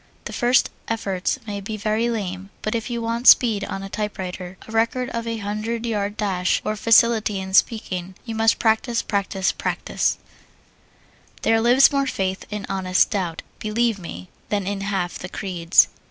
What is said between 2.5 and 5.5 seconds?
but if you want speed on a typewriter, a record for a